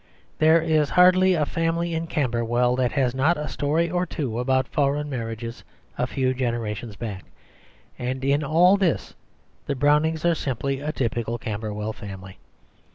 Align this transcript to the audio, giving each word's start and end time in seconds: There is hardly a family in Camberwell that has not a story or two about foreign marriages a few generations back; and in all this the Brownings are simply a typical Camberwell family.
There 0.39 0.59
is 0.59 0.89
hardly 0.89 1.35
a 1.35 1.45
family 1.45 1.93
in 1.93 2.07
Camberwell 2.07 2.75
that 2.75 2.91
has 2.93 3.13
not 3.13 3.37
a 3.37 3.47
story 3.47 3.87
or 3.91 4.07
two 4.07 4.39
about 4.39 4.67
foreign 4.67 5.11
marriages 5.11 5.63
a 5.95 6.07
few 6.07 6.33
generations 6.33 6.95
back; 6.95 7.23
and 7.99 8.25
in 8.25 8.43
all 8.43 8.77
this 8.77 9.13
the 9.67 9.75
Brownings 9.75 10.25
are 10.25 10.33
simply 10.33 10.79
a 10.79 10.91
typical 10.91 11.37
Camberwell 11.37 11.93
family. 11.93 12.39